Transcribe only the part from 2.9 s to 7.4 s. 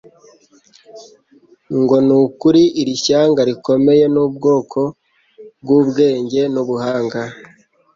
shyanga rikomeye ni ubwoko bw'ubwenge n'ubuhanga"